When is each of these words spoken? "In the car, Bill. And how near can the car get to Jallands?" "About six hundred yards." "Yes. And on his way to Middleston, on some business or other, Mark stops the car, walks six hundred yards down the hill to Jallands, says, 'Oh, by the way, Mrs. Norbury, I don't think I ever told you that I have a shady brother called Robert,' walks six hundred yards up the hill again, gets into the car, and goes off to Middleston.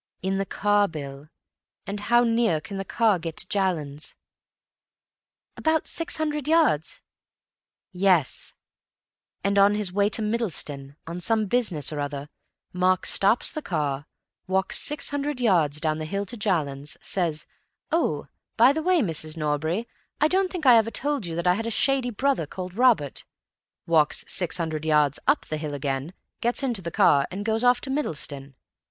"In 0.23 0.39
the 0.39 0.47
car, 0.47 0.87
Bill. 0.87 1.27
And 1.85 1.99
how 1.99 2.23
near 2.23 2.59
can 2.59 2.77
the 2.79 2.83
car 2.83 3.19
get 3.19 3.37
to 3.37 3.47
Jallands?" 3.47 4.15
"About 5.55 5.85
six 5.85 6.17
hundred 6.17 6.47
yards." 6.47 7.01
"Yes. 7.91 8.55
And 9.43 9.59
on 9.59 9.75
his 9.75 9.93
way 9.93 10.09
to 10.09 10.23
Middleston, 10.23 10.95
on 11.05 11.21
some 11.21 11.45
business 11.45 11.93
or 11.93 11.99
other, 11.99 12.29
Mark 12.73 13.05
stops 13.05 13.51
the 13.51 13.61
car, 13.61 14.07
walks 14.47 14.79
six 14.79 15.09
hundred 15.09 15.39
yards 15.39 15.79
down 15.79 15.99
the 15.99 16.05
hill 16.05 16.25
to 16.25 16.35
Jallands, 16.35 16.97
says, 16.99 17.45
'Oh, 17.91 18.27
by 18.57 18.73
the 18.73 18.81
way, 18.81 19.01
Mrs. 19.01 19.37
Norbury, 19.37 19.87
I 20.19 20.27
don't 20.27 20.51
think 20.51 20.65
I 20.65 20.77
ever 20.77 20.89
told 20.89 21.27
you 21.27 21.35
that 21.35 21.45
I 21.45 21.53
have 21.53 21.67
a 21.67 21.69
shady 21.69 22.09
brother 22.09 22.47
called 22.47 22.73
Robert,' 22.73 23.23
walks 23.85 24.25
six 24.27 24.57
hundred 24.57 24.83
yards 24.83 25.19
up 25.27 25.45
the 25.45 25.57
hill 25.57 25.75
again, 25.75 26.15
gets 26.41 26.63
into 26.63 26.81
the 26.81 26.89
car, 26.89 27.27
and 27.29 27.45
goes 27.45 27.63
off 27.63 27.81
to 27.81 27.91
Middleston. 27.91 28.55